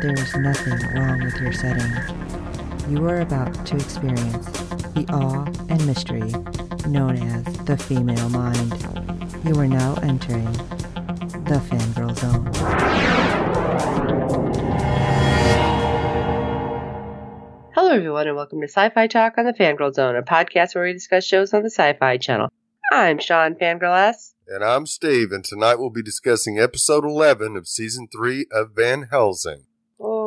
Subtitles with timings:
[0.00, 1.92] there is nothing wrong with your setting.
[2.88, 4.46] You are about to experience
[4.94, 6.32] the awe and mystery
[6.88, 8.72] known as the female mind.
[9.44, 10.50] You are now entering
[11.44, 12.46] the fangirl zone.
[17.74, 20.94] Hello, everyone, and welcome to Sci-Fi Talk on the Fangirl Zone, a podcast where we
[20.94, 22.48] discuss shows on the Sci-Fi Channel.
[22.90, 24.34] I'm Sean Fangirl S.
[24.48, 29.08] And I'm Steve, and tonight we'll be discussing episode 11 of season 3 of Van
[29.10, 29.66] Helsing.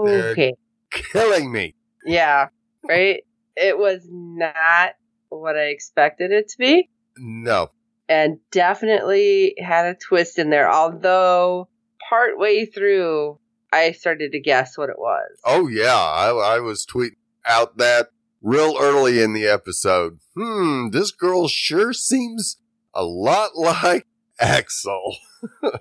[0.09, 0.53] Okay.
[0.91, 1.75] Killing me.
[2.05, 2.47] Yeah,
[2.87, 3.23] right?
[3.55, 4.91] It was not
[5.29, 7.69] what I expected it to be, No.
[8.09, 11.69] and definitely had a twist in there, although
[12.09, 13.39] partway through,
[13.71, 15.29] I started to guess what it was.
[15.45, 15.95] Oh, yeah.
[15.95, 17.15] I, I was tweeting
[17.45, 18.09] out that
[18.41, 20.19] real early in the episode.
[20.35, 22.57] Hmm, this girl sure seems
[22.93, 24.05] a lot like
[24.39, 25.15] Axel.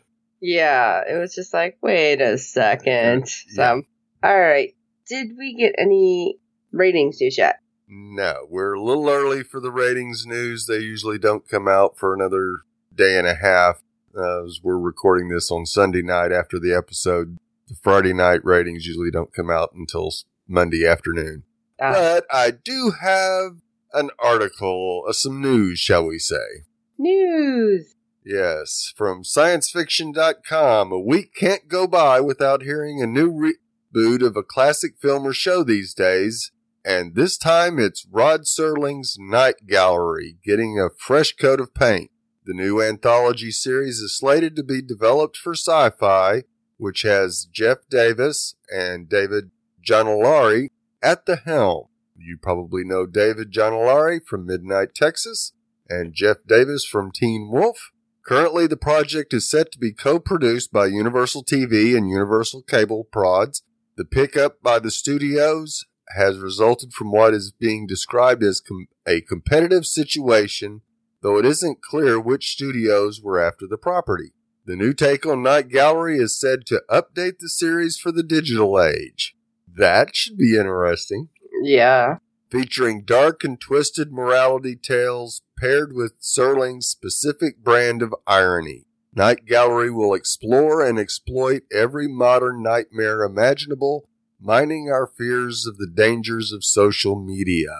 [0.45, 3.28] Yeah, it was just like, wait a second.
[3.28, 3.83] So,
[4.23, 4.75] all right.
[5.09, 6.39] Did we get any
[6.70, 7.56] ratings news yet?
[7.89, 10.67] No, we're a little early for the ratings news.
[10.67, 12.61] They usually don't come out for another
[12.95, 13.83] day and a half.
[14.17, 17.39] Uh, as we're recording this on Sunday night after the episode.
[17.69, 20.11] The Friday night ratings usually don't come out until
[20.47, 21.45] Monday afternoon.
[21.81, 21.93] Ah.
[21.93, 23.62] But I do have
[23.95, 26.65] an article, uh, some news, shall we say.
[26.98, 27.95] News.
[28.25, 30.93] Yes, from sciencefiction.com.
[30.93, 33.31] A week can't go by without hearing a new
[33.94, 36.50] reboot of a classic film or show these days.
[36.84, 42.10] And this time it's Rod Serling's Night Gallery getting a fresh coat of paint.
[42.44, 46.42] The new anthology series is slated to be developed for sci-fi,
[46.76, 49.52] which has Jeff Davis and David
[49.88, 50.70] Janollari
[51.00, 51.86] at the helm.
[52.16, 55.52] You probably know David Janollari from Midnight Texas
[55.88, 57.92] and Jeff Davis from Teen Wolf.
[58.25, 63.62] Currently, the project is set to be co-produced by Universal TV and Universal Cable Prods.
[63.97, 65.84] The pickup by the studios
[66.16, 70.80] has resulted from what is being described as com- a competitive situation,
[71.22, 74.32] though it isn't clear which studios were after the property.
[74.64, 78.81] The new take on Night Gallery is said to update the series for the digital
[78.81, 79.34] age.
[79.76, 81.28] That should be interesting
[81.62, 82.19] Yeah.
[82.50, 88.86] featuring dark and twisted morality tales paired with Serling's specific brand of irony.
[89.15, 94.09] Night Gallery will explore and exploit every modern nightmare imaginable,
[94.41, 97.77] mining our fears of the dangers of social media.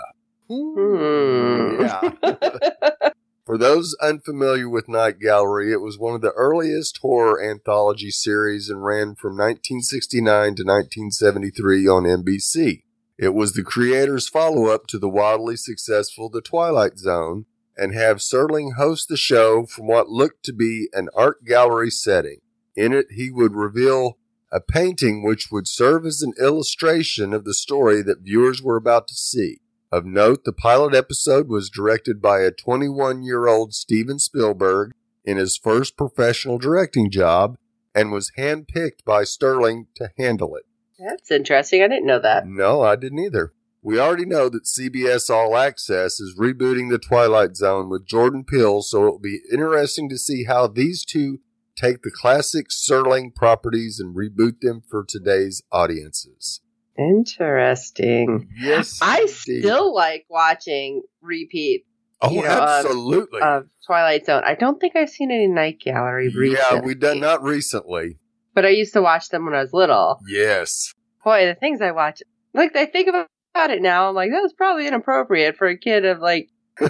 [0.49, 1.81] Hmm.
[1.81, 2.13] Yeah.
[3.47, 8.69] For those unfamiliar with Night Gallery, it was one of the earliest horror anthology series
[8.69, 12.83] and ran from 1969 to 1973 on NBC.
[13.19, 18.19] It was the creator's follow up to the wildly successful The Twilight Zone and have
[18.19, 22.39] Serling host the show from what looked to be an art gallery setting.
[22.77, 24.19] In it, he would reveal
[24.51, 29.09] a painting which would serve as an illustration of the story that viewers were about
[29.09, 29.59] to see.
[29.91, 34.93] Of note, the pilot episode was directed by a 21 year old Steven Spielberg
[35.25, 37.57] in his first professional directing job
[37.95, 40.65] and was handpicked by Serling to handle it.
[40.99, 41.83] That's interesting.
[41.83, 42.47] I didn't know that.
[42.47, 43.53] No, I didn't either.
[43.85, 48.81] We already know that CBS All Access is rebooting The Twilight Zone with Jordan Peele,
[48.83, 51.41] so it will be interesting to see how these two
[51.75, 56.61] take the classic Serling properties and reboot them for today's audiences.
[56.97, 58.49] Interesting.
[58.57, 59.33] Yes, I indeed.
[59.63, 61.85] still like watching repeat
[62.25, 63.41] Oh, you know, absolutely.
[63.41, 64.43] of Twilight Zone.
[64.47, 66.81] I don't think I've seen any Night Gallery yeah, recently.
[66.87, 68.19] we done not recently.
[68.55, 70.21] But I used to watch them when I was little.
[70.29, 70.95] Yes.
[71.25, 72.23] Boy, the things I watch.
[72.55, 74.09] Like, I think about it now.
[74.09, 76.49] I'm like, that was probably inappropriate for a kid of like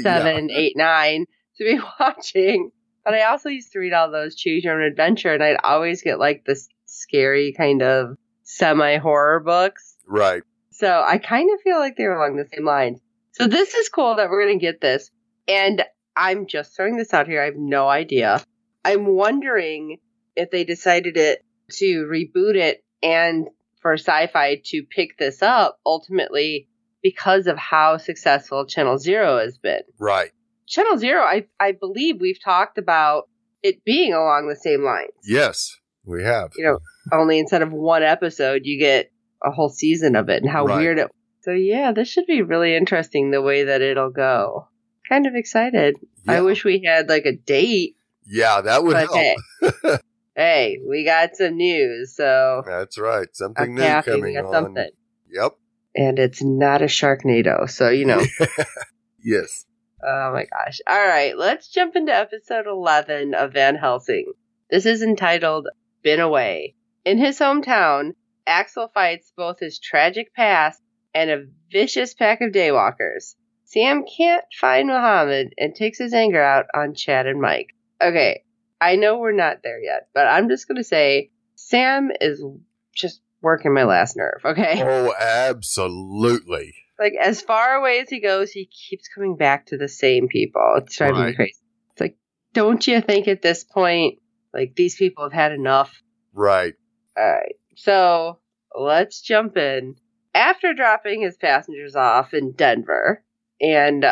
[0.00, 1.26] seven, eight, nine
[1.58, 2.70] to be watching.
[3.04, 6.02] But I also used to read all those Choose Your Own Adventure, and I'd always
[6.02, 9.96] get like this scary kind of semi horror books.
[10.06, 10.42] Right.
[10.70, 13.00] So I kind of feel like they're along the same lines.
[13.32, 15.10] So this is cool that we're going to get this.
[15.48, 15.84] And
[16.16, 17.42] I'm just throwing this out here.
[17.42, 18.42] I have no idea.
[18.84, 19.98] I'm wondering
[20.36, 23.48] if they decided it to reboot it and
[23.82, 26.68] for sci-fi to pick this up ultimately
[27.02, 29.82] because of how successful Channel Zero has been.
[29.98, 30.30] Right.
[30.68, 33.28] Channel Zero, I I believe we've talked about
[33.62, 35.10] it being along the same lines.
[35.24, 36.52] Yes, we have.
[36.56, 36.78] You know,
[37.12, 39.10] only instead of one episode, you get
[39.44, 40.78] a whole season of it and how Right.
[40.78, 41.10] weird it.
[41.42, 44.68] So yeah, this should be really interesting the way that it'll go.
[45.08, 45.96] Kind of excited.
[46.28, 49.12] I wish we had like a date, Yeah, that would help.
[49.16, 49.36] hey,
[49.84, 49.98] eh.
[50.36, 53.28] hey, we got some news, so That's right.
[53.32, 54.52] Something I'm new happy coming on.
[54.52, 54.90] something.
[55.30, 55.52] Yep.
[55.94, 58.22] And it's not a Sharknado, so you know.
[59.24, 59.66] Yes.
[60.04, 60.80] Oh my gosh.
[60.88, 64.32] All right, let's jump into episode 11 of Van Helsing.
[64.68, 65.68] This is entitled
[66.02, 66.74] Been Away.
[67.04, 68.14] In his hometown,
[68.46, 70.82] Axel fights both his tragic past
[71.14, 73.36] and a vicious pack of daywalkers.
[73.64, 77.68] Sam can't find Muhammad and takes his anger out on Chad and Mike.
[78.02, 78.42] Okay,
[78.82, 82.42] I know we're not there yet, but I'm just going to say Sam is
[82.92, 84.82] just working my last nerve, okay?
[84.84, 86.74] Oh, absolutely.
[86.98, 90.74] like as far away as he goes, he keeps coming back to the same people.
[90.78, 91.54] It's driving me crazy.
[91.92, 92.16] It's like,
[92.54, 94.18] don't you think at this point,
[94.52, 96.02] like these people have had enough?
[96.32, 96.74] Right.
[97.16, 98.40] All right, so
[98.76, 99.94] let's jump in.
[100.34, 103.22] After dropping his passengers off in Denver
[103.60, 104.04] and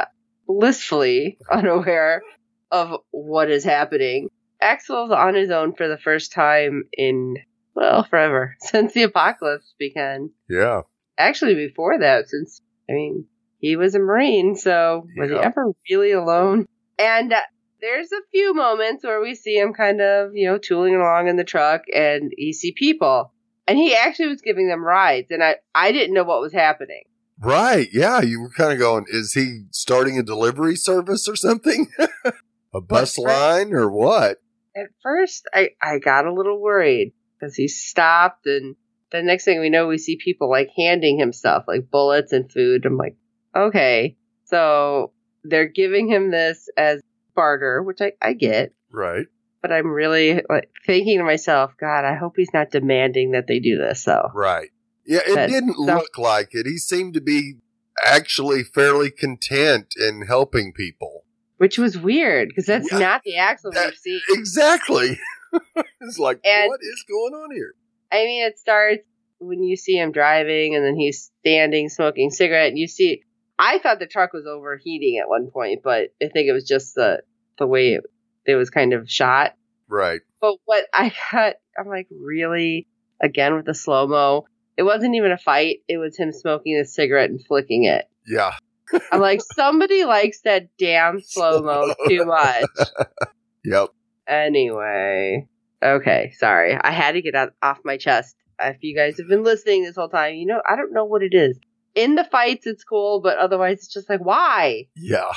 [0.47, 2.23] blissfully unaware
[2.71, 4.29] of what is happening,
[4.61, 7.37] Axel's on his own for the first time in
[7.75, 10.83] well forever since the apocalypse began Yeah.
[11.19, 13.27] actually before that since i mean
[13.59, 15.39] he was a marine so was Yeah.
[15.39, 16.67] he ever really alone
[16.99, 17.41] and uh,
[17.81, 21.37] there's a few moments where we see him kind of you know tooling along in
[21.37, 23.33] the truck and you see people
[23.69, 27.03] and he actually was giving them rides and i i didn't know what was happening
[27.43, 27.89] Right.
[27.91, 28.21] Yeah.
[28.21, 31.91] You were kind of going, is he starting a delivery service or something?
[32.75, 34.43] a bus line or what?
[34.77, 38.77] At first i i got a little worried because he stopped and
[39.13, 42.51] the next thing we know we see people like handing him stuff like bullets and
[42.51, 43.17] food i'm like
[43.57, 45.13] okay so
[45.45, 47.01] they're giving him this as
[47.35, 49.27] barter which i i get Right.
[49.63, 53.59] but i'm really like thinking to myself god i hope he's not demanding that they
[53.61, 54.71] do this so Right.
[55.07, 55.21] Yeah.
[55.27, 56.67] It That didn't stuff- look like it.
[56.67, 57.55] He seemed to be
[58.05, 61.25] actually fairly content in helping people.
[61.61, 62.99] Which was weird because that's Yeah.
[63.01, 65.19] not the Axel That- we've seen Exactly.
[66.01, 67.75] it's like, And- what is going on here?
[68.11, 69.03] I mean, it starts
[69.41, 72.69] when you see him driving and then he's standing smoking cigarette.
[72.69, 73.25] And you see,
[73.59, 76.95] I thought the truck was overheating at one point, but I think it was just
[76.95, 77.23] the
[77.59, 78.05] the way it,
[78.47, 79.55] it was kind of shot.
[79.87, 80.23] Right.
[80.41, 82.87] But what I got, I'm like, really?
[83.23, 84.47] Again with the slow mo.
[84.79, 85.81] It wasn't even a fight.
[85.89, 88.07] It was him smoking a cigarette and flicking it.
[88.27, 88.53] Yeah.
[89.13, 92.65] I'm like, somebody likes that damn slow mo too much.
[93.65, 93.89] Yep.
[94.27, 95.49] Anyway,
[95.83, 96.75] okay, sorry.
[96.75, 98.37] I had to get out off my chest.
[98.61, 101.23] If you guys have been listening this whole time, you know I don't know what
[101.23, 101.59] it is.
[101.95, 104.87] In the fights, it's cool, but otherwise, it's just like why?
[104.97, 105.33] Yeah.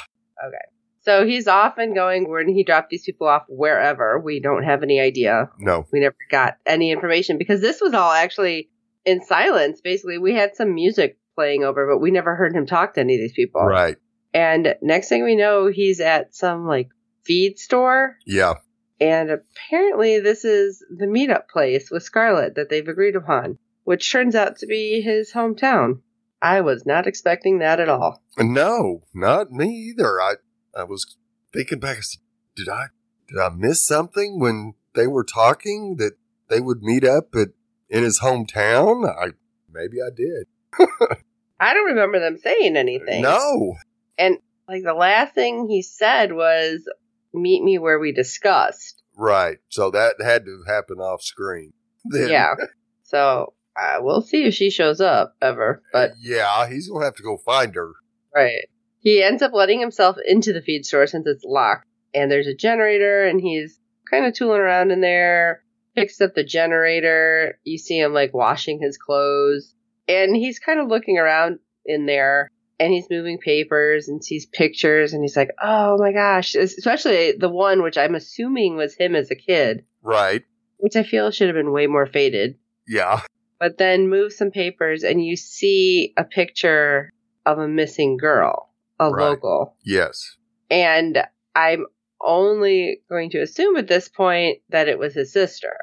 [0.46, 0.58] Okay.
[1.02, 2.30] So he's off and going.
[2.30, 3.44] Where did he drop these people off?
[3.50, 5.50] Wherever we don't have any idea.
[5.60, 5.86] No.
[5.92, 8.70] We never got any information because this was all actually
[9.06, 9.82] in silence.
[9.82, 13.16] Basically, we had some music playing over, but we never heard him talk to any
[13.16, 13.64] of these people.
[13.64, 13.98] Right.
[14.34, 16.90] And next thing we know, he's at some like
[17.24, 18.18] feed store.
[18.26, 18.56] Yeah.
[19.00, 24.36] And apparently, this is the meetup place with Scarlett that they've agreed upon, which turns
[24.36, 26.00] out to be his hometown.
[26.42, 28.22] I was not expecting that at all.
[28.38, 30.22] No, not me either.
[30.22, 30.36] I
[30.76, 31.18] I was
[31.54, 31.98] thinking back.
[31.98, 32.22] I said,
[32.56, 32.88] Did I
[33.28, 36.14] did I miss something when they were talking that
[36.50, 37.50] they would meet up at
[37.90, 39.08] in his hometown?
[39.10, 39.32] I
[39.72, 40.48] maybe I did.
[41.64, 43.22] I don't remember them saying anything.
[43.22, 43.76] No.
[44.18, 46.88] And like the last thing he said was,
[47.34, 49.02] meet me where we discussed.
[49.16, 49.58] Right.
[49.70, 51.74] So that had to happen off screen.
[52.06, 52.56] Then, Yeah.
[53.06, 55.84] So uh, we'll see if she shows up ever.
[55.92, 57.92] But yeah, he's gonna have to go find her.
[58.34, 58.68] Right.
[59.02, 61.86] He ends up letting himself into the feed store since it's locked.
[62.16, 63.80] And there's a generator, and he's
[64.10, 65.64] kind of tooling around in there.
[65.96, 67.60] Picks up the generator.
[67.64, 69.73] You see him like washing his clothes.
[70.08, 72.50] And he's kind of looking around in there.
[72.80, 75.14] And he's moving papers and sees pictures.
[75.14, 76.56] And he's like, oh my gosh.
[76.56, 80.44] Especially the one which I'm assuming was him as a kid, Right.
[80.78, 82.56] which I feel should have been way more faded
[82.88, 83.22] Yeah.
[83.60, 87.10] but then move some papers and you see a picture
[87.46, 88.70] of a missing girl,
[89.00, 89.30] a Right.
[89.30, 89.78] local.
[89.86, 90.36] Yes.
[90.70, 91.24] And
[91.56, 91.86] I'm
[92.20, 95.78] only going to assume at this point that it was his sister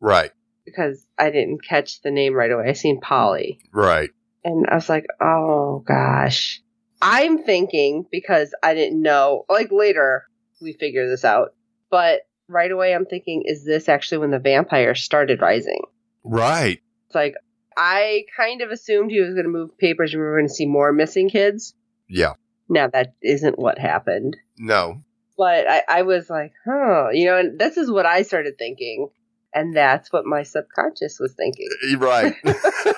[0.00, 0.32] Right.
[0.72, 2.68] Because I didn't catch the name right away.
[2.68, 3.60] I seen Polly.
[3.72, 4.10] Right.
[4.44, 6.60] And I was like, oh gosh.
[7.00, 10.24] I'm thinking because I didn't know, like later
[10.60, 11.54] we figure this out,
[11.90, 15.82] but right away I'm thinking, is this actually when the vampire started rising?
[16.24, 16.80] Right.
[17.06, 17.34] It's like
[17.76, 20.54] I kind of assumed he was going to move papers and we were going to
[20.54, 21.74] see more missing kids.
[22.08, 22.34] Yeah.
[22.68, 24.36] Now that isn't what happened.
[24.58, 25.02] No.
[25.36, 29.08] But I, I was like, huh, you know, and this is what I started thinking.
[29.54, 31.68] And that's what my subconscious was thinking.
[31.98, 32.34] Right.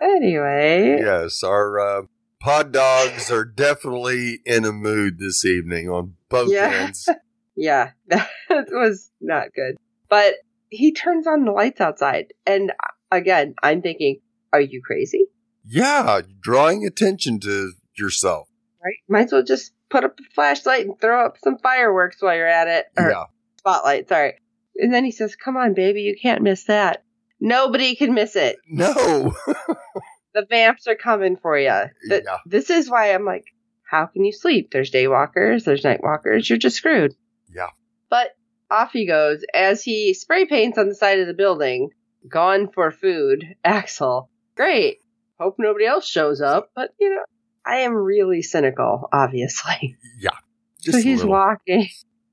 [0.00, 2.02] Anyway, Yes, our uh,
[2.40, 6.70] pod dogs are definitely in a mood this evening on both Yeah.
[6.86, 7.08] ends.
[7.56, 8.28] yeah, that
[8.72, 9.76] was not good.
[10.08, 10.34] But
[10.70, 12.32] he turns on the lights outside.
[12.46, 12.72] And
[13.12, 14.20] again, I'm thinking,
[14.52, 15.26] are you crazy?
[15.64, 18.48] Yeah, drawing attention to yourself.
[18.84, 18.96] Right?
[19.08, 22.48] Might as well just put up a flashlight and throw up some fireworks while you're
[22.48, 22.86] at it.
[22.96, 23.24] Or Yeah,
[23.58, 24.34] spotlight, sorry.
[24.76, 27.04] And then he says, come on, baby, you can't miss that.
[27.40, 28.56] Nobody can miss it.
[28.68, 29.34] no,
[30.34, 31.66] The vamps are coming for you.
[31.66, 32.38] Yeah.
[32.46, 33.44] This is why I'm like,
[33.82, 34.70] how can you sleep?
[34.72, 36.48] There's day walkers, there's night walkers.
[36.48, 37.14] You're just screwed.
[37.54, 37.68] Yeah.
[38.08, 38.28] But
[38.70, 41.90] off he goes as he spray paints on the side of the building.
[42.26, 43.56] Gone for food.
[43.64, 44.30] Axel.
[44.56, 44.98] Great.
[45.38, 46.70] Hope nobody else shows up.
[46.74, 47.22] But, you know,
[47.66, 49.96] I am really cynical, obviously.
[50.18, 50.30] yeah.
[50.78, 51.32] So he's little.
[51.32, 51.88] walking.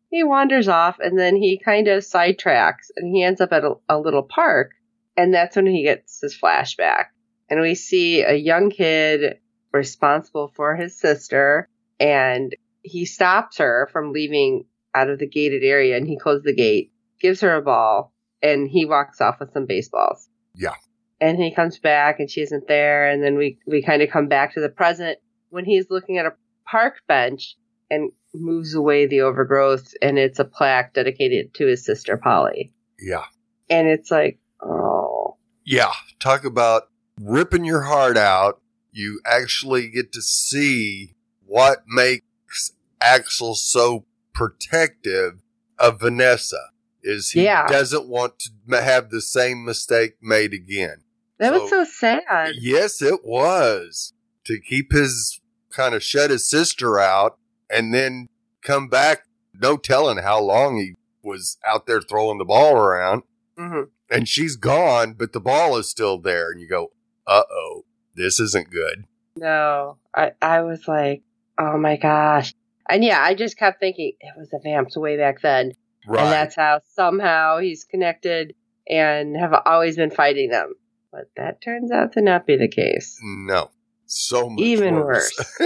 [0.10, 3.76] He wanders off and then he kind of sidetracks and he ends up at a,
[3.88, 4.72] a little park.
[5.16, 7.06] And that's when he gets his flashback.
[7.50, 9.40] And we see a young kid
[9.72, 11.68] responsible for his sister
[12.00, 16.56] and he stops her from leaving out of the gated area and he closes the
[16.56, 20.28] gate, gives her a ball, and he walks off with some baseballs.
[20.56, 20.76] Yeah.
[21.22, 23.10] And he comes back and she isn't there.
[23.10, 26.26] And then we, we kind of come back to the present when he's looking at
[26.26, 26.34] a
[26.66, 27.56] park bench
[27.90, 32.72] and moves away the overgrowth and it's a plaque dedicated to his sister Polly.
[33.00, 33.26] Yeah,
[33.70, 35.92] And it's like, oh, yeah.
[36.20, 36.90] Talk about
[37.22, 38.62] ripping your heart out.
[38.92, 41.16] You actually get to see
[41.46, 45.42] what makes Axel so protective
[45.78, 46.72] of Vanessa.
[47.02, 47.66] Is he Yeah.
[47.68, 48.34] doesn't want
[48.70, 51.04] to have the same mistake made again.
[51.38, 52.56] that was So- so sad.
[52.60, 54.12] Yes, it was
[54.44, 55.40] to keep his
[55.72, 57.39] kind of shut his sister out
[57.70, 58.30] and then
[58.62, 59.24] come back.
[59.54, 63.24] No telling how long he was out there throwing the ball around,
[63.58, 66.92] hmm and she's gone, but the ball is still there, and you go,
[67.28, 67.86] "Uh oh,
[68.16, 71.22] this isn't good." No, I, I was like,
[71.58, 72.54] oh my gosh.
[72.90, 75.74] And yeah, I just kept thinking it was the vamps way back then.
[76.08, 76.24] Right?
[76.24, 78.54] And that's how somehow he's connected
[78.90, 80.74] and have always been fighting them.
[81.12, 83.18] But that turns out to not be the case.
[83.22, 83.70] no,
[84.06, 85.58] so much Even worse.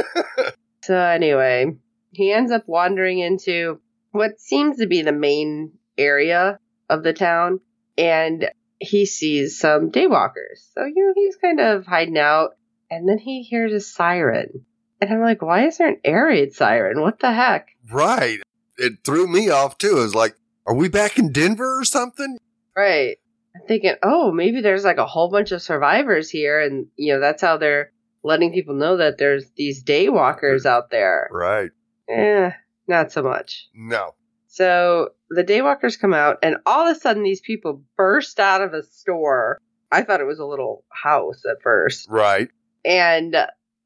[0.84, 1.78] So anyway,
[2.14, 3.80] he ends up wandering into
[4.12, 7.60] what seems to be the main area of the town
[7.98, 10.74] and he sees some daywalkers.
[10.74, 12.52] So, you know, he's kind of hiding out
[12.92, 14.66] and then he hears a siren.
[15.02, 17.02] And I'm like, why is there an air raid siren?
[17.02, 17.70] What the heck?
[17.92, 18.40] right?
[18.78, 19.98] It threw me off too.
[19.98, 22.38] It was like, "Are we back in Denver or something?"
[22.76, 23.18] Right.
[23.56, 27.20] I'm thinking, oh, maybe there's like a whole bunch of survivors here and you know,
[27.20, 27.92] that's how they're
[28.24, 31.30] letting people know that there's these daywalkers out there.
[31.32, 31.70] Right?
[32.10, 32.52] Eh,
[32.88, 33.68] not so much.
[33.74, 34.16] No.
[34.48, 38.74] So the daywalkers come out, and all of a sudden, these people burst out of
[38.74, 39.60] a store.
[39.92, 42.08] I thought it was a little house at first.
[42.10, 42.50] Right?
[42.86, 43.36] And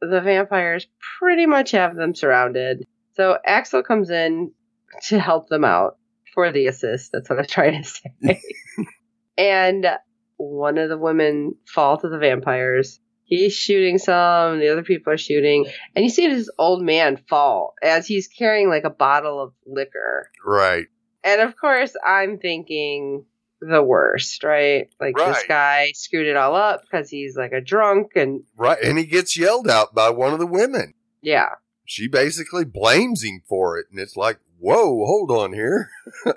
[0.01, 0.87] the vampires
[1.19, 2.85] pretty much have them surrounded.
[3.15, 4.51] So Axel comes in
[5.03, 5.97] to help them out
[6.33, 7.11] for the assist.
[7.11, 8.41] That's what I'm trying to say.
[9.37, 9.87] and
[10.37, 12.99] one of the women fall to the vampires.
[13.27, 15.65] He's shooting some, the other people are shooting.
[15.95, 20.31] And you see this old man fall as he's carrying like a bottle of liquor.
[20.45, 20.87] Right?
[21.23, 23.25] And of course, I'm thinking
[23.59, 24.87] the worst, right?
[24.99, 28.81] Like this guy screwed it all up because he's like a drunk and Right?
[28.81, 30.93] And he gets yelled out by one of the women.
[31.21, 31.49] yeah.
[31.83, 33.87] she basically blames him for it.
[33.91, 35.89] And it's like, whoa, hold on here.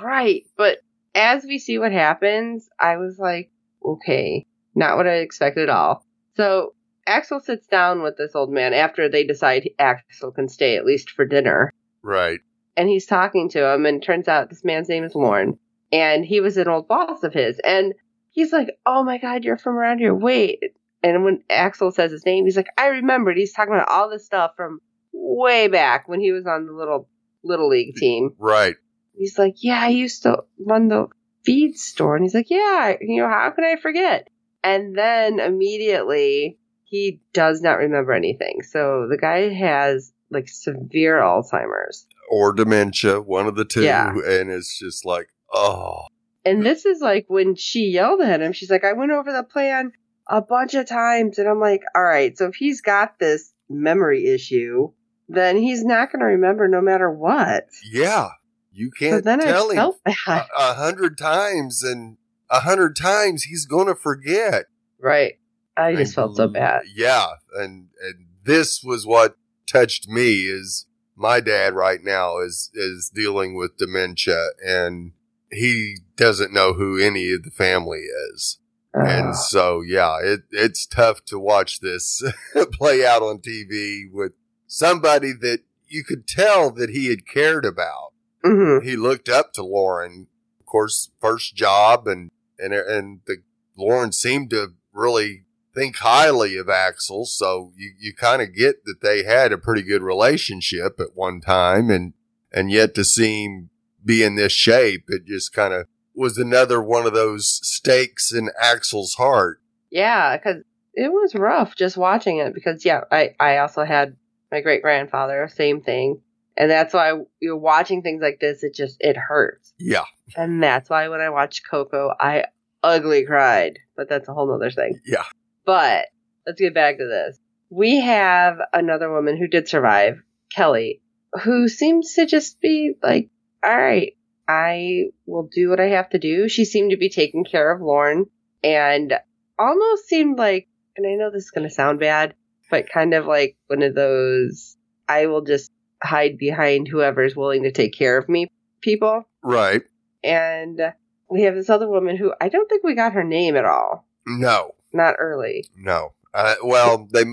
[0.00, 0.44] Right.
[0.56, 0.78] But
[1.14, 3.50] as we see what happens, I was like,
[3.84, 6.06] okay, not what I expected at all.
[6.36, 6.74] So
[7.06, 11.10] Axel sits down with this old man after they decide Axel can stay at least
[11.10, 11.72] for dinner.
[12.02, 12.40] Right.
[12.76, 15.58] And he's talking to him, and turns out this man's name is Lorne.
[15.92, 17.58] And he was an old boss of his.
[17.64, 17.94] And
[18.30, 20.14] he's like, oh my God, you're from around here.
[20.14, 20.60] Wait.
[21.02, 23.36] And when Axel says his name, he's like, I remembered.
[23.36, 24.80] He's talking about all this stuff from
[25.12, 27.08] way back when he was on the little
[27.42, 28.34] little league team.
[28.38, 28.76] Right.
[29.16, 31.08] He's like, yeah, I used to run the
[31.44, 32.16] feed store.
[32.16, 34.28] And he's like, yeah, you know, how can I forget?
[34.62, 38.62] And then immediately he does not remember anything.
[38.62, 42.06] So the guy has like severe Alzheimer's.
[42.30, 43.82] Or dementia, one of the two.
[43.82, 44.10] Yeah.
[44.12, 46.06] And it's just like, oh,
[46.44, 49.42] And this is like when she yelled at him, she's like, I went over the
[49.42, 49.92] plan
[50.28, 51.38] a bunch of times.
[51.38, 54.92] And I'm like, all right, so if he's got this memory issue,
[55.28, 57.66] then he's not going to remember no matter what.
[57.90, 58.30] yeah.
[58.72, 60.46] You can't then I tell him felt a, bad.
[60.56, 62.16] a hundred times and
[62.50, 64.66] a hundred times he's going to forget.
[65.00, 65.34] right.
[65.76, 66.82] I just felt so bad.
[66.94, 67.26] Yeah.
[67.56, 70.84] And, and this was what touched me is
[71.16, 75.12] my dad right now is, is dealing with dementia and
[75.50, 78.04] he doesn't know who any of the family
[78.34, 78.58] is.
[78.92, 82.22] And so, yeah, it, it's tough to watch this
[82.72, 84.32] play out on TV with
[84.66, 88.12] somebody that you could tell that he had cared about.
[88.44, 88.82] Mhm.
[88.84, 90.26] He looked up to Lauren,
[90.58, 92.30] of course, first job and,
[92.62, 93.38] and, and the
[93.76, 97.24] Lauren seemed to really think highly of Axel.
[97.24, 101.40] So you, you kind of get that they had a pretty good relationship at one
[101.40, 102.12] time and,
[102.52, 103.70] and yet to see him
[104.04, 108.50] be in this shape, it just kind of was another one of those stakes in
[108.60, 109.60] Axel's heart.
[109.90, 110.62] Yeah, because
[110.94, 112.54] it was rough just watching it.
[112.54, 114.16] Because yeah, I I also had
[114.50, 116.20] my great grandfather, same thing,
[116.56, 118.62] and that's why you're watching things like this.
[118.62, 120.04] It just it hurts, Yeah.
[120.36, 122.44] and that's why when I watched Coco, I
[122.82, 123.78] ugly cried.
[123.96, 125.00] But that's a whole nother thing.
[125.06, 125.24] Yeah.
[125.64, 126.06] But
[126.46, 127.38] let's get back to this.
[127.68, 130.22] We have another woman who did survive,
[130.54, 131.00] Kelly,
[131.44, 133.30] who seems to just be like,
[133.62, 134.16] all right,
[134.48, 136.48] I will do what I have to do.
[136.48, 138.26] She seemed to be taking care of Lauren
[138.64, 139.12] and
[139.58, 140.66] almost seemed like,
[140.96, 142.34] and I know this is going to sound bad,
[142.70, 144.76] but kind of like one of those,
[145.08, 145.70] I will just
[146.02, 148.48] hide behind whoever's willing to take care of me
[148.80, 149.24] people.
[149.42, 149.82] Right.
[150.24, 150.80] And
[151.28, 154.06] we have this other woman who I don't think we got her name at all.
[154.26, 155.64] No, Not early.
[155.76, 156.12] no.
[156.32, 157.24] Uh, well, they,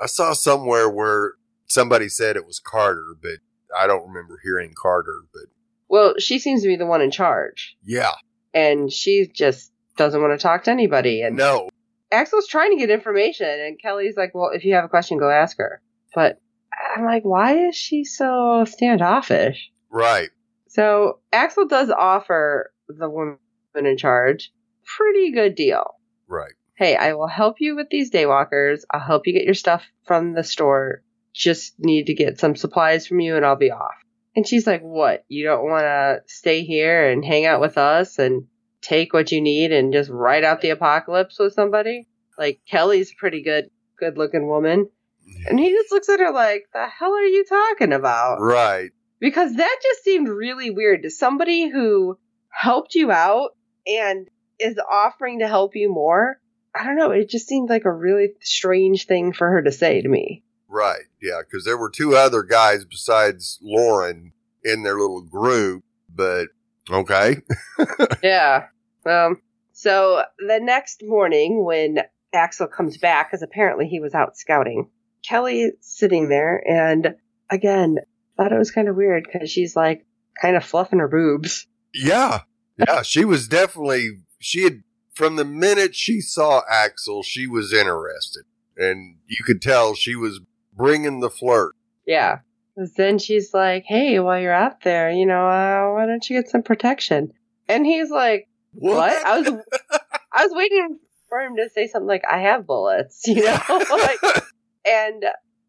[0.00, 1.34] I saw somewhere where
[1.66, 3.38] somebody said it was Carter, but
[3.76, 5.42] I don't remember hearing Carter, but
[5.88, 7.76] Well, she seems to be the one in charge.
[7.84, 8.12] yeah,
[8.54, 11.20] And she just doesn't want to talk to anybody.
[11.22, 11.68] And no,
[12.10, 13.48] Axel's trying to get information.
[13.48, 15.80] And Kelly's like, well, if you have a question, go ask her.
[16.14, 16.40] But
[16.96, 19.70] I'm like, why is she so standoffish?
[19.90, 20.30] right.
[20.68, 23.38] So Axel does offer the woman
[23.74, 24.52] in charge
[24.86, 25.94] pretty good deal.
[26.28, 26.52] Right.
[26.76, 28.82] Hey, I will help you with these daywalkers.
[28.90, 31.02] I'll help you get your stuff from the store.
[31.34, 33.94] Just need to get some supplies from you and I'll be off.
[34.34, 35.24] And she's like, What?
[35.28, 38.46] You don't want to stay here and hang out with us and
[38.82, 42.06] take what you need and just ride out the apocalypse with somebody?
[42.38, 44.90] Like, Kelly's a pretty good, good looking woman.
[45.48, 48.40] And he just looks at her like, The hell are you talking about?
[48.40, 48.90] Right.
[49.18, 52.18] Because that just seemed really weird to somebody who
[52.50, 53.50] helped you out
[53.86, 56.40] and is offering to help you more.
[56.74, 57.10] I don't know.
[57.10, 60.42] It just seemed like a really strange thing for her to say to me.
[60.68, 61.04] Right.
[61.22, 61.40] Yeah.
[61.50, 64.32] Cause there were two other guys besides Lauren
[64.64, 65.84] in their little group,
[66.14, 66.48] but
[66.90, 67.38] okay.
[68.22, 68.66] yeah.
[69.06, 69.40] Um.
[69.72, 72.00] So the next morning, when
[72.32, 74.88] Axel comes back, because apparently he was out scouting,
[75.28, 77.14] Kelly's sitting there, and
[77.50, 77.98] again,
[78.36, 80.04] thought it was kind of weird because she's like
[80.40, 81.66] kind of fluffing her boobs.
[81.94, 82.40] Yeah.
[82.76, 83.02] Yeah.
[83.02, 84.82] she was definitely, she had,
[85.14, 88.44] from the minute she saw Axel, she was interested
[88.76, 90.40] and you could tell she was
[90.74, 91.74] bringing the flirt.
[92.06, 92.40] Yeah.
[92.96, 96.50] then she's like, "Hey, while you're out there, you know, uh, why don't you get
[96.50, 97.32] some protection?"
[97.68, 99.48] And he's like, "What?" I was,
[100.32, 103.58] I was waiting for him to say something like, "I have bullets," you know,
[103.90, 104.18] like,
[104.86, 105.24] and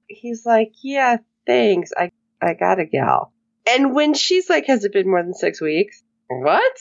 [0.07, 1.91] he's like, "Yeah, thanks.
[1.97, 3.33] I, I got a gal."
[3.69, 6.77] And when she's like, "Has it been more than six weeks?" What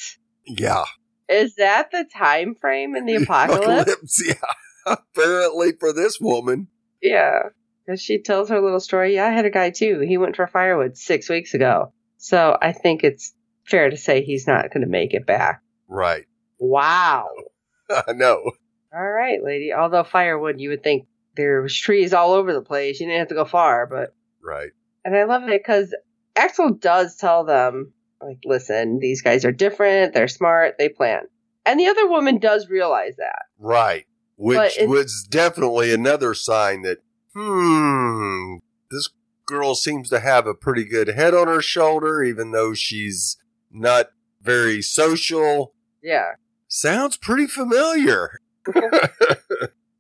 [0.47, 0.85] yeah.
[1.29, 1.91] is that?
[1.91, 4.23] The time frame in the apocalypse?
[4.27, 4.35] Yeah.
[4.87, 6.69] Apparently for this woman.
[7.03, 7.51] Yeah.
[7.85, 9.15] Because she tells her little story.
[9.15, 10.01] Yeah, I had a guy too.
[10.01, 11.93] He went for firewood six weeks ago.
[12.19, 13.33] So I think it's
[13.65, 15.63] fair to say he's not going to make it back.
[15.89, 16.27] Right.
[16.59, 17.29] Wow.
[18.09, 18.51] no.
[18.93, 19.73] All right, lady.
[19.73, 23.01] Although firewood, you would think there was trees all over the place.
[23.01, 24.15] You didn't have to go far, but.
[24.43, 24.71] Right.
[25.05, 25.95] And I love it because
[26.35, 30.15] Axel does tell them, like, listen, these guys are different.
[30.15, 30.77] They're smart.
[30.79, 31.23] They plan.
[31.65, 33.43] And the other woman does realize that.
[33.59, 34.07] Right.
[34.37, 36.99] Which was definitely another sign that,
[37.35, 38.57] hmm,
[38.91, 39.09] this
[39.47, 43.37] girl seems to have a pretty good head on her shoulder, even though she's
[43.71, 44.11] not
[44.43, 45.75] very social.
[46.03, 46.33] Yeah.
[46.69, 48.41] Sounds pretty familiar.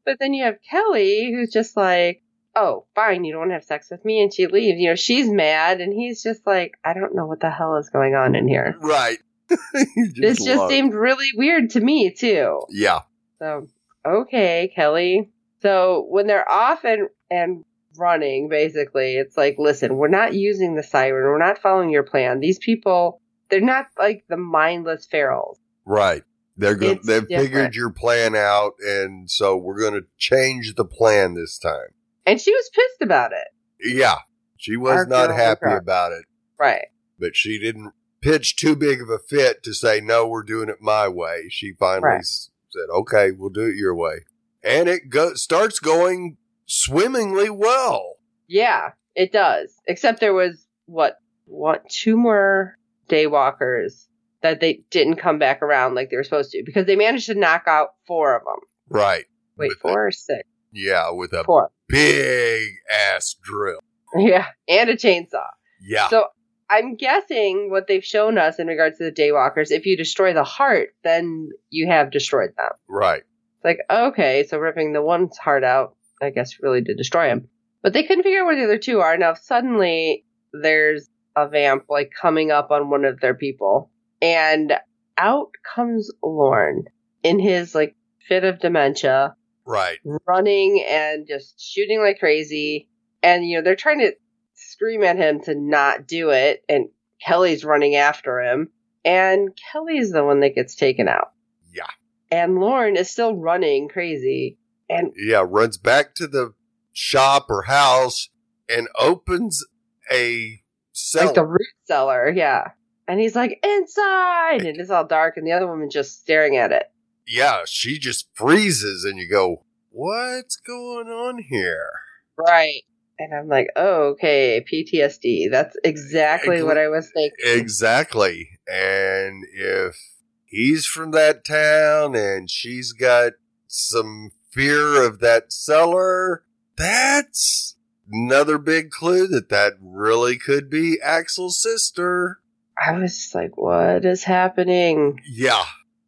[0.06, 2.22] But then you have Kelly, who's just like,
[2.54, 4.22] oh, fine, you don't want to have sex with me.
[4.22, 4.78] And she leaves.
[4.80, 5.82] You know, she's mad.
[5.82, 8.76] And he's just like, I don't know what the hell is going on in here.
[8.80, 9.18] right.
[9.96, 10.68] You This just it.
[10.70, 12.62] seemed really weird to me, too.
[12.70, 13.00] Yeah.
[13.38, 13.66] So,
[14.06, 15.30] okay, Kelly.
[15.60, 17.64] So when they're off and, and
[17.98, 21.24] running, basically, it's like, listen, we're not using the siren.
[21.24, 22.40] We're not following your plan.
[22.40, 25.56] These people, they're not like the mindless ferals.
[25.84, 26.22] Right.
[26.56, 27.28] They're It's they've different.
[27.44, 31.88] figured your plan out and so we're going to change the plan this time.
[32.24, 33.48] And she was pissed about it.
[33.80, 34.16] Yeah.
[34.56, 36.24] She was Our not happy about it,
[36.58, 36.86] Right.
[37.18, 37.92] but she didn't
[38.22, 41.48] pitch too big of a fit to say, no, we're doing it my way.
[41.50, 42.24] She finally Right.
[42.24, 44.24] said, okay, we'll do it your way.
[44.62, 48.16] And it go- starts going swimmingly well.
[48.48, 49.74] Yeah, it does.
[49.86, 52.76] Except there was what, what, two more
[53.08, 54.06] daywalkers
[54.50, 57.34] that they didn't come back around like they were supposed to because they managed to
[57.34, 58.60] knock out four of them.
[58.88, 59.24] Right.
[59.58, 60.42] Wait, With four or six?
[60.72, 61.70] Yeah, with a Four.
[61.88, 63.78] big ass drill.
[64.16, 65.46] Yeah, and a chainsaw.
[65.80, 66.08] Yeah.
[66.08, 66.26] So
[66.68, 70.44] I'm guessing what they've shown us in regards to the Daywalkers, if you destroy the
[70.44, 72.70] heart, then you have destroyed them.
[72.88, 73.22] right.
[73.56, 77.48] It's like, okay, so ripping the one's heart out, I guess, really did destroy him.
[77.82, 79.16] But they couldn't figure out where the other two are.
[79.16, 83.90] Now, suddenly, there's a vamp, like, coming up on one of their people.
[84.22, 84.72] And
[85.18, 86.84] out comes Lorne
[87.22, 87.96] in his, like,
[88.28, 89.98] fit of dementia, Right.
[90.26, 92.88] running and just shooting like crazy.
[93.22, 94.12] And, you know, they're trying to
[94.54, 96.64] scream at him to not do it.
[96.68, 96.88] And
[97.24, 98.70] Kelly's running after him.
[99.04, 101.32] And Kelly's the one that gets taken out.
[101.72, 101.86] Yeah.
[102.30, 104.58] And Lauren is still running crazy.
[104.88, 105.44] And Yeah.
[105.46, 106.54] Runs back to the
[106.92, 108.28] shop or house
[108.68, 109.64] and opens
[110.12, 110.60] a
[110.92, 111.26] cell.
[111.26, 112.70] like the root cellar, yeah.
[113.08, 114.62] And he's like, inside!
[114.64, 116.90] And it's all dark, and the other woman just staring at it.
[117.26, 117.60] yeah.
[117.66, 121.90] She just freezes and you go, what's going on here?
[122.36, 122.82] Right.
[123.18, 125.50] And I'm like, oh, okay, PTSD.
[125.50, 127.38] That's exactly what I was thinking.
[127.44, 128.58] Exactly.
[128.66, 129.96] And if
[130.44, 133.32] he's from that town and she's got
[133.68, 136.44] some fear of that cellar,
[136.76, 137.76] that's
[138.12, 142.40] another big clue that that really could be Axel's sister.
[142.78, 145.20] I was like, what is happening?
[145.26, 145.64] Yeah.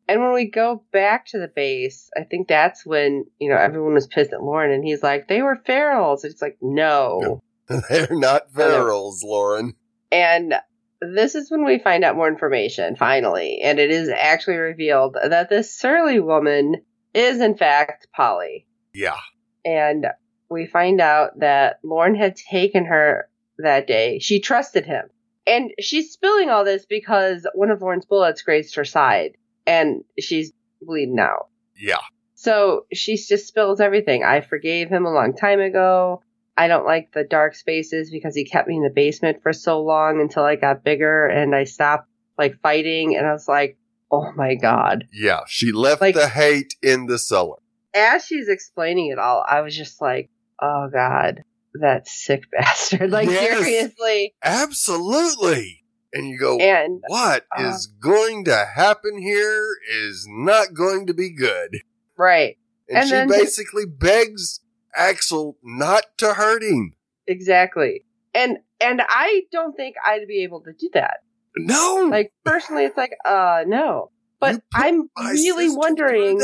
[0.07, 3.94] And when we go back to the base, I think that's when, you know, everyone
[3.94, 6.24] was pissed at Lauren and he's like, they were ferals.
[6.24, 7.42] It's like, no.
[7.90, 9.74] They're not ferals, Lauren.
[10.11, 10.54] And
[11.00, 13.61] this is when we find out more information, finally.
[13.62, 16.76] And it is actually revealed that this surly woman
[17.12, 18.66] is, in fact, Polly.
[18.94, 19.18] Yeah.
[19.64, 20.07] And
[20.48, 23.28] we find out that Lauren had taken her
[23.59, 24.18] that day.
[24.20, 25.11] She trusted him.
[25.48, 30.52] And she's spilling all this because one of Lauren's bullets grazed her side and she's
[30.82, 31.48] bleeding out.
[31.76, 31.98] Yeah.
[32.34, 34.22] So she just spills everything.
[34.24, 36.22] I forgave him a long time ago.
[36.56, 39.80] I don't like the dark spaces because he kept me in the basement for so
[39.82, 43.78] long until I got bigger and I stopped like fighting and I was like,
[44.12, 45.06] oh my god.
[45.12, 45.40] Yeah.
[45.46, 47.56] She left Like- the hate in the cellar.
[47.94, 50.30] As she's explaining it all, I was just like,
[50.61, 51.42] oh god,
[51.74, 53.11] that sick bastard.
[53.11, 53.59] Like Yes.
[53.64, 54.35] seriously.
[54.42, 55.85] Absolutely.
[56.12, 61.14] And you go, And what uh, is going to happen here is not going to
[61.14, 61.81] be good.
[62.16, 62.57] right.
[62.88, 64.61] And, And she basically begs
[64.96, 66.94] Axel not to hurt him.
[67.26, 68.04] Exactly.
[68.35, 71.18] And and I don't think I'd be able to do that.
[71.59, 72.09] No.
[72.11, 74.11] Like personally it's like, uh no.
[74.40, 76.40] But I'm really wondering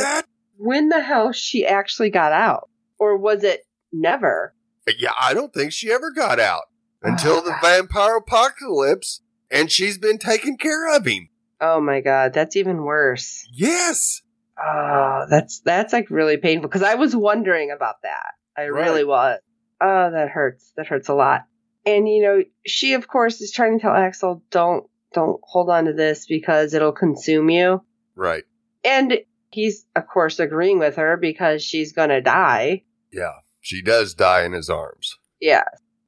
[0.58, 2.68] when the hell she actually got out.
[2.98, 4.54] Or was it never?
[4.99, 6.64] Yeah, I don't think she ever got out
[7.03, 7.61] until the Ah.
[7.62, 9.20] vampire apocalypse,
[9.51, 11.29] and she's been taking care of him.
[11.61, 13.47] Oh my god, that's even worse.
[13.53, 14.20] Yes.
[14.62, 18.35] Oh, that's that's like really painful because I was wondering about that.
[18.57, 18.85] I Right.
[18.85, 19.40] really was.
[19.81, 20.73] Oh, that hurts.
[20.77, 21.42] That hurts a lot.
[21.87, 25.87] And you know, she of course is trying to tell Axel, don't don't hold on
[25.87, 27.83] to this because it'll consume you.
[28.14, 28.44] Right.
[28.85, 29.18] And
[29.51, 32.83] he's of course agreeing with her because she's gonna die.
[33.12, 33.33] Yeah.
[33.64, 35.16] She does die in his arms.
[35.40, 35.64] Yeah.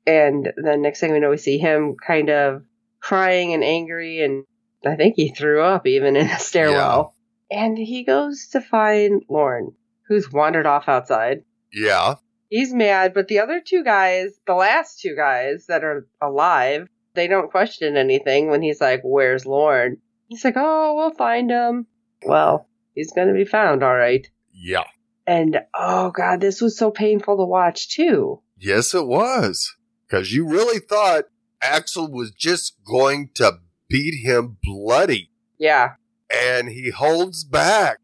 [0.06, 2.62] And then next thing we know, we see him kind of
[3.00, 4.44] crying and angry, and
[4.84, 7.14] I think he threw up even in a stairwell.
[7.50, 9.72] And he goes to find Lauren,
[10.06, 11.44] who's wandered off outside.
[11.72, 12.16] Yeah.
[12.50, 17.26] He's mad, but the other two guys, the last two guys that are alive, they
[17.26, 19.96] don't question anything when he's like, Where's Lauren?
[20.26, 21.86] He's like, Oh, we'll find him.
[22.22, 24.28] Well, he's going to be found, all right.
[24.52, 24.84] Yeah.
[25.26, 28.40] And oh, God, this was so painful to watch, too.
[28.58, 29.74] Yes, it was.
[30.06, 31.24] Because you really thought
[31.60, 33.58] Axel was just going to
[33.88, 35.30] beat him bloody.
[35.58, 35.94] Yeah.
[36.32, 37.98] And he holds back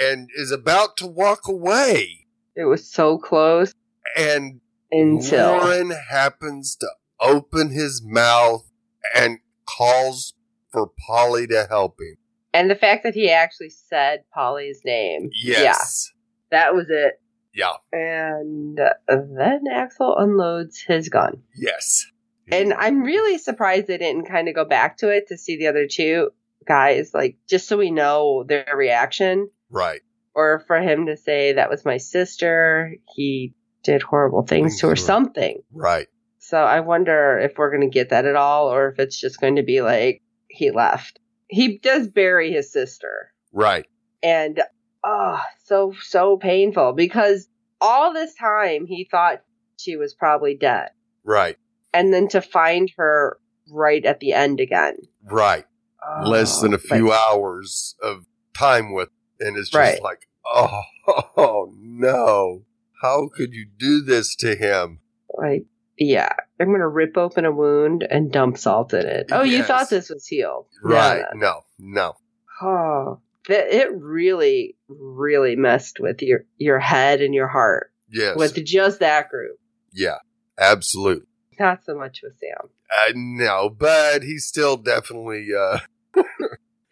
[0.00, 2.26] and is about to walk away.
[2.54, 3.72] It was so close
[4.16, 4.60] And
[4.90, 5.58] until.
[5.58, 6.88] Lauren happens to
[7.20, 8.70] open his mouth
[9.14, 10.34] and calls
[10.72, 12.16] for Polly to help him.
[12.52, 15.30] And the fact that he actually said Polly's name.
[15.42, 16.10] Yes.
[16.50, 17.20] That was it.
[17.54, 17.72] Yeah.
[17.92, 21.42] And then Axel unloads his gun.
[21.56, 22.06] Yes.
[22.50, 25.66] And I'm really surprised they didn't kind of go back to it to see the
[25.66, 26.30] other two
[26.66, 29.50] guys, like, just so we know their reaction.
[29.70, 30.00] right.
[30.34, 32.94] Or for him to say, that was my sister.
[33.16, 35.62] He did horrible things to her, something.
[35.72, 36.06] Right.
[36.38, 39.40] So I wonder if we're going to get that at all, or if it's just
[39.40, 41.18] going to be like, he left.
[41.48, 43.32] He does bury his sister.
[43.52, 43.86] Right.
[44.22, 44.62] and
[45.04, 47.48] oh so so painful because
[47.80, 49.42] all this time he thought
[49.76, 50.90] she was probably dead
[51.24, 51.56] Right.
[51.92, 53.38] and then to find her
[53.70, 55.64] right at the end again Right.
[56.02, 60.02] Ah, less than a Oh, but- few hours of time with, and it's just Right.
[60.02, 60.82] like, oh,
[61.36, 62.64] oh no,
[63.02, 65.00] how could you do this to him?
[65.36, 65.66] like
[65.98, 69.90] yeah i'm gonna rip open a wound and dump salt in it oh you thought
[69.90, 71.24] this was healed Right?
[71.34, 72.14] No, No, no,
[72.62, 72.66] no.
[72.68, 78.64] oh that it really really messed with your your head and your heart yes, with
[78.64, 79.58] just that group.
[79.92, 80.18] Yeah,
[80.58, 81.26] absolutely.
[81.58, 82.70] not so much with sam.
[82.90, 85.80] Uh, no, but he's still definitely, uh,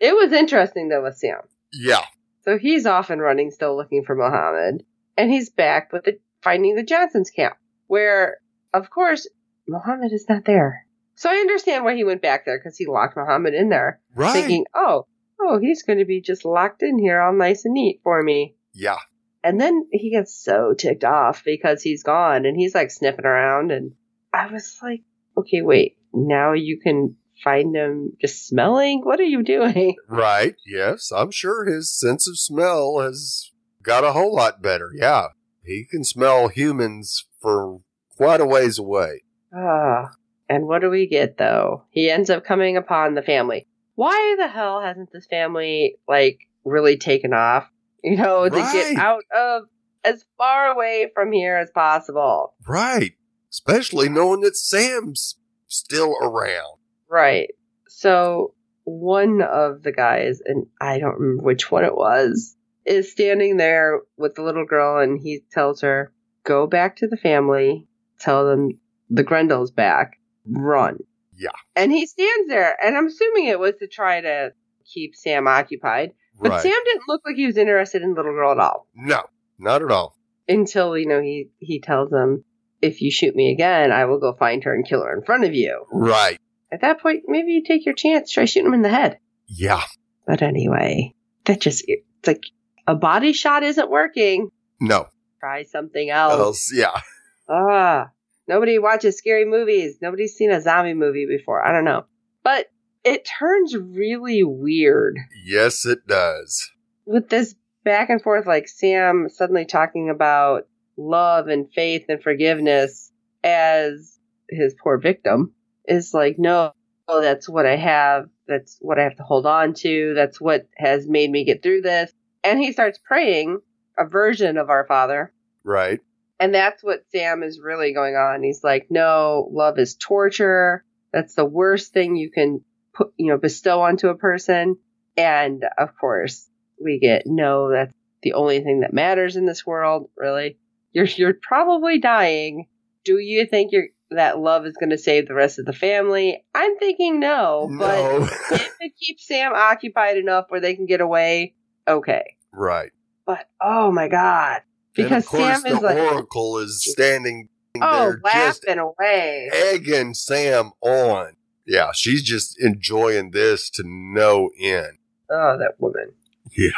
[0.00, 1.40] it was interesting though with sam.
[1.72, 2.04] Yeah,
[2.46, 4.84] so he's off and running still looking for muhammad
[5.16, 7.56] and he's back with the finding the johnson's camp
[7.88, 8.38] where
[8.72, 9.28] of course
[9.68, 10.86] muhammad is not there.
[11.16, 14.32] So i understand why he went back there because he locked muhammad in there right,
[14.32, 15.06] thinking, oh,
[15.40, 18.56] oh, he's going to be just locked in here all nice and neat for me.
[18.72, 18.98] yeah,
[19.44, 23.70] And then he gets so ticked off because he's gone and he's like sniffing around.
[23.70, 23.92] And
[24.32, 25.02] I was like,
[25.36, 29.02] okay, wait, now you can find him just smelling?
[29.04, 29.96] What are you doing?
[30.08, 31.12] right, yes.
[31.14, 33.50] I'm sure his sense of smell has
[33.82, 34.90] got a whole lot better.
[34.94, 35.28] Yeah,
[35.64, 37.80] he can smell humans for
[38.16, 39.22] quite a ways away.
[39.54, 40.10] Ah,
[40.48, 41.84] and what do we get though?
[41.90, 43.66] He ends up coming upon the family.
[43.96, 47.68] Why the hell hasn't this family like really taken off?
[48.04, 48.72] You know, to Right.
[48.72, 49.64] get out of
[50.04, 52.54] as far away from here as possible.
[52.68, 53.14] Right.
[53.50, 56.78] Especially knowing that Sam's still around.
[57.08, 57.50] Right.
[57.88, 58.54] So
[58.84, 62.54] one of the guys, and I don't remember which one it was,
[62.84, 66.12] is standing there with the little girl, and he tells her,
[66.44, 67.88] "Go back to the family.
[68.20, 68.78] Tell them
[69.10, 70.20] the Grendel's back.
[70.46, 70.98] Run."
[71.36, 71.50] Yeah.
[71.74, 74.52] And he stands there, and I'm assuming it was to try to
[74.84, 76.12] keep Sam occupied.
[76.40, 76.62] But right.
[76.62, 79.22] Sam didn't look like he was interested in the little girl at all no,
[79.58, 80.14] not at all.
[80.48, 82.44] until you know he he tells him,
[82.82, 85.44] "If you shoot me again, I will go find her and kill her in front
[85.44, 86.38] of you." Right.
[86.70, 89.18] At that point, maybe you take your chance, try shooting him in the head.
[89.46, 89.82] Yeah.
[90.26, 92.42] But anyway, that just it's like
[92.86, 94.50] a body shot isn't working.
[94.80, 95.06] No.
[95.40, 96.32] Try something else.
[96.34, 97.00] Else, yeah.
[97.48, 98.08] Ah,
[98.48, 99.98] nobody watches scary movies.
[100.00, 101.66] Nobody's seen a zombie movie before.
[101.66, 102.04] I don't know,
[102.42, 102.66] but
[103.04, 106.70] it turns really weird Yes, it does.
[107.04, 107.54] with this
[107.84, 108.46] back and forth.
[108.46, 113.12] Like Sam suddenly talking about love and faith and forgiveness
[113.44, 114.18] as
[114.50, 115.52] his poor victim
[115.86, 116.72] is like, no,
[117.06, 118.28] oh, that's what I have.
[118.48, 120.14] That's what I have to hold on to.
[120.14, 122.10] That's what has made me get through this.
[122.42, 123.60] And he starts praying
[123.98, 125.32] a version of our Father.
[125.64, 126.00] Right.
[126.38, 128.42] And that's what Sam is really going on.
[128.42, 130.84] He's like, no, love is torture.
[131.12, 134.76] That's the worst thing you can put, you know, bestow onto a person.
[135.16, 136.48] And of course,
[136.82, 140.58] we get, no, that's the only thing that matters in this world, really.
[140.92, 142.66] You're, you're probably dying.
[143.04, 146.44] Do you think you're, that love is going to save the rest of the family?
[146.54, 148.28] I'm thinking no, but no.
[148.50, 151.54] if it keeps Sam occupied enough where they can get away,
[151.88, 152.36] okay.
[152.52, 152.90] right.
[153.24, 154.60] But oh my God.
[154.96, 157.48] Because Sam is the like, Oracle is standing
[157.80, 159.50] oh, there just laughing away.
[159.52, 161.36] egging Sam on.
[161.66, 164.98] Yeah, she's just enjoying this to no end.
[165.30, 166.12] Oh, that woman.
[166.56, 166.70] Yeah.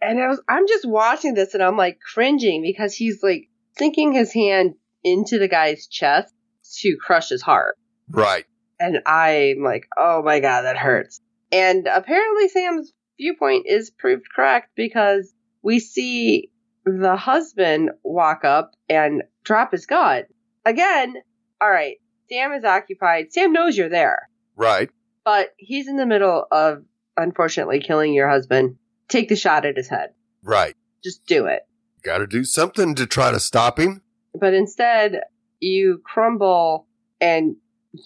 [0.00, 3.48] And I was, I'm just watching this and I'm like cringing because he's like
[3.78, 6.34] sinking his hand into the guy's chest
[6.78, 7.76] to crush his heart.
[8.08, 8.44] Right.
[8.80, 11.20] And I'm like, oh my God, that hurts.
[11.52, 16.50] And apparently Sam's viewpoint is proved correct because we see
[16.84, 20.24] the husband walk up and drop his gun.
[20.64, 21.14] Again,
[21.60, 21.96] all right,
[22.28, 23.32] Sam is occupied.
[23.32, 24.28] Sam knows you're there.
[24.56, 24.90] Right.
[25.24, 26.84] but he's in the middle of
[27.16, 28.76] unfortunately killing your husband.
[29.08, 30.10] Take the shot at his head.
[30.42, 30.74] Right.
[31.04, 31.62] Just do it.
[32.02, 34.02] Got to do something to try to stop him.
[34.34, 35.20] But instead,
[35.60, 36.86] you crumble
[37.20, 37.56] and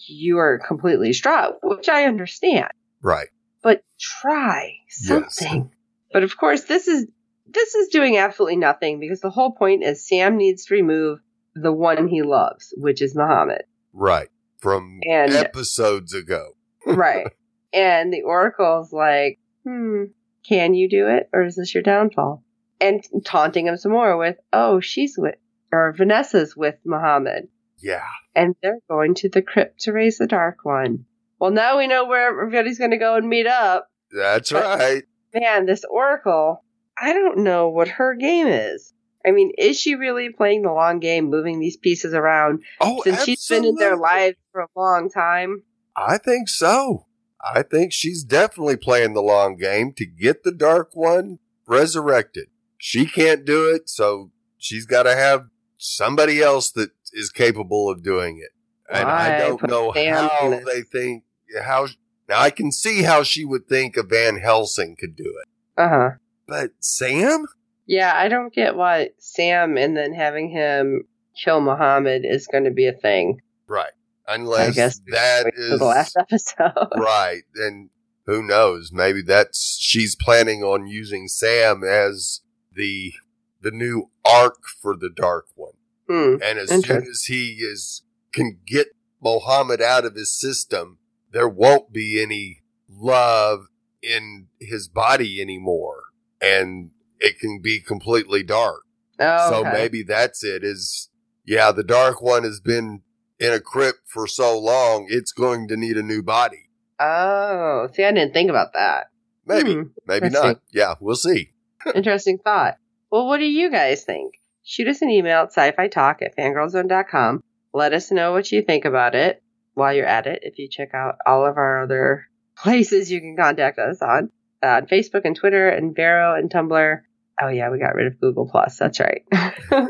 [0.07, 2.67] you are completely distraught, which I understand.
[3.01, 3.27] Right.
[3.63, 5.07] But try Yes.
[5.07, 5.71] something.
[6.13, 7.07] But of course, this is
[7.49, 11.19] this is doing absolutely nothing because the whole point is Sam needs to remove
[11.55, 13.63] the one he loves, which is Muhammad.
[13.93, 14.29] Right.
[14.59, 16.51] From And- episodes ago.
[16.85, 17.27] right.
[17.73, 20.05] And the oracle's like, hmm,
[20.47, 21.29] can you do it?
[21.33, 22.43] Or is this your downfall?
[22.79, 25.35] And taunting him some more with, oh, she's with,
[25.71, 27.47] or Vanessa's with Muhammad.
[27.79, 28.05] Yeah.
[28.35, 31.05] And they're going to the crypt to raise the Dark One.
[31.39, 33.89] Well, now we know where everybody's going to go and meet up.
[34.11, 35.03] That's But- right.
[35.33, 36.63] Man, this oracle,
[36.99, 38.93] I don't know what her game is.
[39.25, 43.23] I mean, is she really playing the long game, moving these pieces around Oh, since
[43.23, 45.63] she's been in their lives for a long time?
[45.95, 47.07] I think so.
[47.43, 52.47] I think she's definitely playing the long game to get the Dark One resurrected.
[52.77, 58.03] She can't do it, so she's got to have somebody else that is capable of
[58.03, 58.51] doing it.
[58.89, 61.23] And I Why don't know how they think
[61.61, 61.87] how
[62.29, 65.47] Now I can see how she would think a Van Helsing could do it.
[65.81, 66.09] Uh huh.
[66.47, 67.45] But Sam?
[67.85, 71.03] Yeah, I don't get why Sam and then having him
[71.41, 73.41] kill Muhammad is going to be a thing.
[73.67, 73.91] Right.
[74.27, 76.89] I Unless guess that is the last episode.
[76.97, 77.43] right.
[77.55, 77.89] And
[78.25, 78.91] who knows?
[78.91, 83.13] Maybe that's she's planning on using Sam as the
[83.61, 85.73] the new arc for the Dark One.
[86.09, 86.35] Hmm.
[86.43, 88.87] And as soon as he is can get
[89.21, 90.99] Mohammed out of his system,
[91.31, 93.67] there won't be any love
[94.01, 96.03] in his body anymore.
[96.41, 98.81] And it can be completely dark.
[99.19, 99.71] Oh, So okay.
[99.73, 101.09] maybe that's it is
[101.45, 103.01] yeah, the dark one has been
[103.39, 106.69] in a crypt for so long, it's going to need a new body.
[106.99, 109.07] Oh, see, I didn't think about that.
[109.45, 109.81] Maybe, Hmm.
[110.05, 110.59] maybe not.
[110.71, 111.51] Yeah, we'll see.
[111.95, 112.77] Interesting thought.
[113.11, 114.33] Well, what do you guys think?
[114.63, 117.41] Shoot us an email at sci-fi talk at fangirlzone.com.
[117.73, 119.41] Let us know what you think about it
[119.73, 120.39] while you're at it.
[120.41, 122.25] If you check out all of our other
[122.57, 124.31] places you can contact us on,
[124.63, 127.01] Uh, on Facebook and Twitter and Vero and Tumblr.
[127.39, 128.75] Oh yeah, we got rid of Google Plus.
[128.77, 129.23] That's right.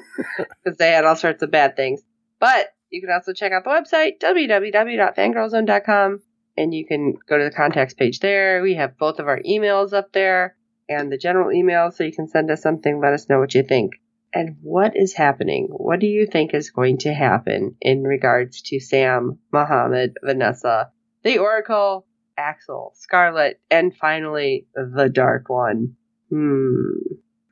[0.63, 2.01] Because they had all sorts of bad things.
[2.39, 6.21] But you can also check out the website, www.fangirlzone.com,
[6.57, 8.61] and you can go to the contacts page there.
[8.61, 10.57] We have both of our emails up there
[10.89, 13.63] and the general email so you can send us something, let us know what you
[13.63, 13.93] think.
[14.33, 15.69] And what is happening?
[15.71, 20.91] What do you think is going to happen in regards to Sam, Muhammad, Vanessa,
[21.23, 22.05] the Oracle,
[22.37, 25.95] Axel, Scarlet, and finally the Dark One?
[26.29, 26.91] Hmm.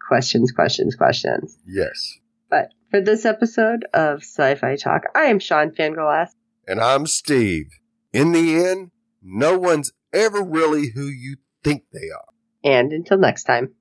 [0.07, 1.57] Questions, questions, questions.
[1.65, 2.19] Yes.
[2.49, 6.27] But for this episode of Sci Fi Talk, I am Sean Fangirl
[6.67, 7.67] And I'm Steve.
[8.13, 8.91] In the end,
[9.23, 12.27] no one's ever really who you think they are.
[12.63, 13.73] and until next time.